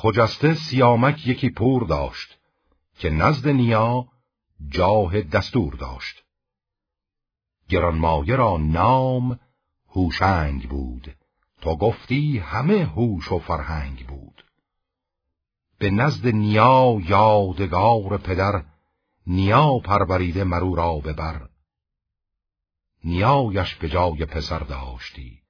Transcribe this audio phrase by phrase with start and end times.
[0.00, 2.38] خجسته سیامک یکی پور داشت
[2.98, 4.08] که نزد نیا
[4.68, 6.24] جاه دستور داشت.
[7.68, 9.38] گرانمایه را نام
[9.88, 11.16] هوشنگ بود.
[11.60, 14.44] تو گفتی همه هوش و فرهنگ بود.
[15.78, 18.64] به نزد نیا یادگار پدر
[19.26, 21.48] نیا پروریده مرو را ببر
[23.04, 25.42] نیایش به جای پسر داشتی.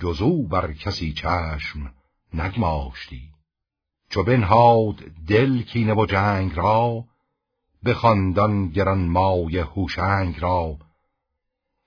[0.00, 1.94] جزو بر کسی چشم
[2.34, 3.33] نگماشتی.
[4.10, 4.94] چو بنهاد
[5.28, 7.04] دل کینه و جنگ را
[7.82, 10.76] به خاندان گران مای هوشنگ را.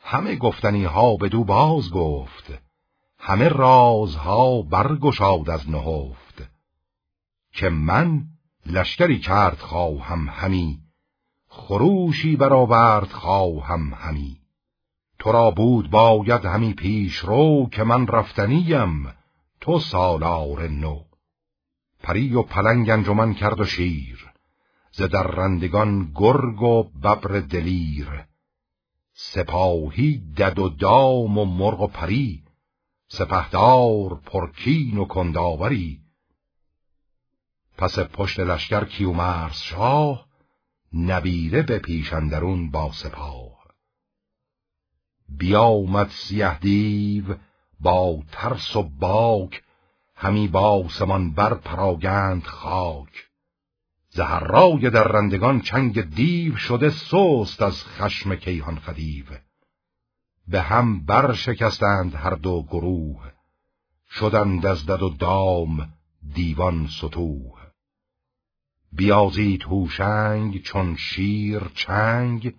[0.00, 2.62] همه گفتنی ها به دو باز گفت
[3.18, 6.42] همه رازها برگشاد از نهفت.
[7.52, 8.24] که من
[8.66, 10.78] لشکری کرد خواهم همی
[11.48, 14.40] خروشی برآورد خواهم همی.
[15.18, 19.12] تو را بود باید همی پیش رو که من رفتنیم
[19.60, 21.00] تو سالار نو.
[22.06, 24.30] پری و پلنگ انجمن کرد و شیر.
[24.92, 28.24] ز رندگان گرگ و ببر دلیر.
[29.12, 32.44] سپاهی دد و دام و مرغ و پری.
[33.08, 36.00] سپهدار پرکین و کنداوری.
[37.76, 40.26] پس پشت لشکر کیومرس شاه
[40.92, 43.66] نبیره به پیشندرون با سپاه.
[45.28, 47.36] بیامد سیه دیو
[47.80, 49.62] با ترس و باک
[50.16, 53.26] همی با سمان بر پراگند خاک.
[54.10, 59.24] زهرای در رندگان چنگ دیو شده سوست از خشم کیهان خدیو.
[60.48, 63.32] به هم بر شکستند هر دو گروه.
[64.10, 65.92] شدند از دد و دام
[66.34, 67.66] دیوان ستوه
[68.92, 72.54] بیازید هوشنگ چون شیر چنگ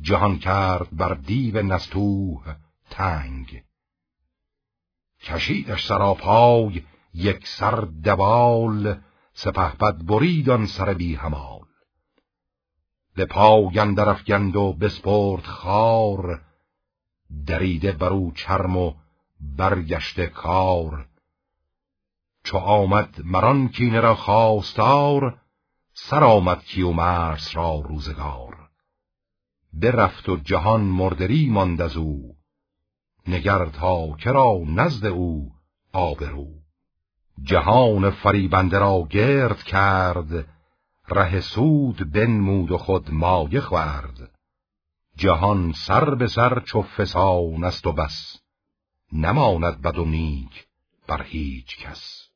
[0.00, 2.56] جهان کرد بر دیو نستوه
[2.90, 3.62] تنگ.
[5.24, 6.82] کشیدش سراپای
[7.14, 9.00] یک سر دوال
[9.32, 11.64] سپهبد برید آن سر بی همال.
[13.14, 16.40] به پای اندر افگند و بسپرد خار
[17.46, 18.94] دریده برو چرم و
[19.40, 21.08] برگشته کار.
[22.44, 25.40] چو آمد مران کینه را خواستار
[25.92, 28.68] سر آمد کیومرس را روزگار.
[29.72, 32.36] برفت و جهان مردری ماند از او
[33.28, 35.52] نگر تا کرا نزد او
[35.92, 36.46] آبرو
[37.42, 40.46] جهان فریبنده را گرد کرد
[41.08, 44.30] ره سود بنمود و خود مایه خورد.
[45.16, 48.40] جهان سر به سر چو فسان است و بس
[49.12, 50.66] نماند بد و نیک
[51.06, 52.28] بر هیچ کس.